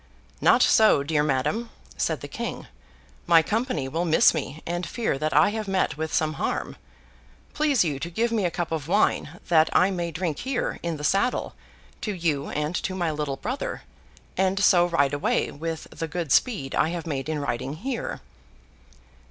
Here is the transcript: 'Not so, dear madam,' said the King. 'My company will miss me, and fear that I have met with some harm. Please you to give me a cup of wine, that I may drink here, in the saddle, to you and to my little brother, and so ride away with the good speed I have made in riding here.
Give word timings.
'Not 0.41 0.63
so, 0.63 1.03
dear 1.03 1.21
madam,' 1.21 1.69
said 1.95 2.21
the 2.21 2.27
King. 2.27 2.65
'My 3.27 3.43
company 3.43 3.87
will 3.87 4.03
miss 4.03 4.33
me, 4.33 4.63
and 4.65 4.83
fear 4.83 5.19
that 5.19 5.31
I 5.31 5.49
have 5.49 5.67
met 5.67 5.95
with 5.95 6.11
some 6.11 6.33
harm. 6.41 6.75
Please 7.53 7.83
you 7.83 7.99
to 7.99 8.09
give 8.09 8.31
me 8.31 8.43
a 8.43 8.49
cup 8.49 8.71
of 8.71 8.87
wine, 8.87 9.39
that 9.49 9.69
I 9.73 9.91
may 9.91 10.09
drink 10.09 10.39
here, 10.39 10.79
in 10.81 10.97
the 10.97 11.03
saddle, 11.03 11.53
to 12.01 12.13
you 12.15 12.49
and 12.49 12.73
to 12.77 12.95
my 12.95 13.11
little 13.11 13.37
brother, 13.37 13.83
and 14.35 14.59
so 14.63 14.87
ride 14.87 15.13
away 15.13 15.51
with 15.51 15.85
the 15.91 16.07
good 16.07 16.31
speed 16.31 16.73
I 16.73 16.89
have 16.89 17.05
made 17.05 17.29
in 17.29 17.37
riding 17.39 17.73
here. 17.73 18.21